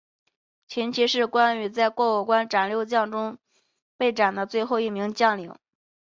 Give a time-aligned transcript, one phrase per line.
[0.67, 3.37] 秦琪是关羽在过五关斩六将中
[3.97, 5.53] 被斩的最后一名将领。